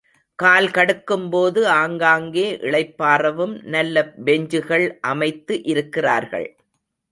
கால் 0.39 0.67
கடுக்கும்போது 0.67 1.65
ஆங்காங்கே, 1.73 2.45
இளைப்பாறவும் 2.61 3.53
நல்ல 3.67 4.05
பெஞ்சுகள் 4.25 4.87
அமைத்து 5.01 5.63
இருக்கிறார்கள். 5.63 6.49